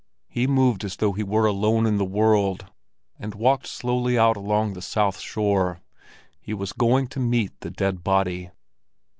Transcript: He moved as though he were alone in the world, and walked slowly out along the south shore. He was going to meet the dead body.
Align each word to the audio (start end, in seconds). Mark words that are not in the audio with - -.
He 0.29 0.47
moved 0.47 0.83
as 0.83 0.95
though 0.95 1.11
he 1.11 1.21
were 1.21 1.45
alone 1.45 1.85
in 1.85 1.97
the 1.99 2.05
world, 2.05 2.65
and 3.19 3.35
walked 3.35 3.67
slowly 3.67 4.17
out 4.17 4.35
along 4.35 4.73
the 4.73 4.81
south 4.81 5.19
shore. 5.19 5.79
He 6.39 6.55
was 6.55 6.73
going 6.73 7.05
to 7.09 7.19
meet 7.19 7.59
the 7.59 7.69
dead 7.69 8.03
body. 8.03 8.49